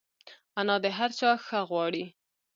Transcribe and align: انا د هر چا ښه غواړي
انا 0.59 0.75
د 0.83 0.85
هر 0.97 1.09
چا 1.19 1.29
ښه 1.45 1.59
غواړي 1.69 2.05